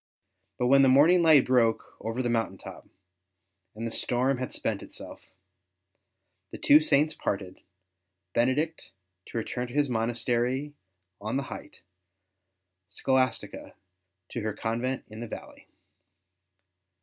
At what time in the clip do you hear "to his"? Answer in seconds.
9.67-9.89